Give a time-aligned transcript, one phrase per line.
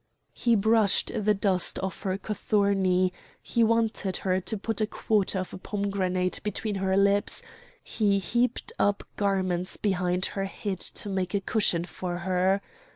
[0.33, 5.53] He brushed the dust off her cothurni; he wanted her to put a quarter of
[5.53, 7.43] a pomegranate between her lips;
[7.83, 12.63] he heaped up garments behind her head to make a cushion for her.